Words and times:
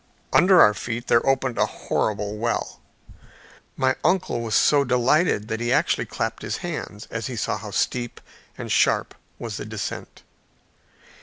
Under 0.33 0.59
our 0.59 0.73
feet 0.73 1.05
there 1.05 1.23
opened 1.27 1.59
a 1.59 1.67
horrible 1.67 2.35
well. 2.39 2.81
My 3.77 3.95
uncle 4.03 4.41
was 4.41 4.55
so 4.55 4.83
delighted 4.83 5.47
that 5.49 5.59
he 5.59 5.71
actually 5.71 6.07
clapped 6.07 6.41
his 6.41 6.57
hands 6.65 7.07
as 7.11 7.27
he 7.27 7.35
saw 7.35 7.55
how 7.59 7.69
steep 7.69 8.19
and 8.57 8.71
sharp 8.71 9.13
was 9.37 9.57
the 9.57 9.65
descent. 9.65 10.23